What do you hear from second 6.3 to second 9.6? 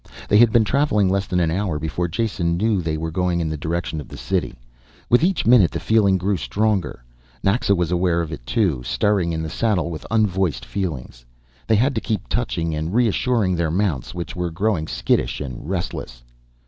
stronger. Naxa was aware of it too, stirring in the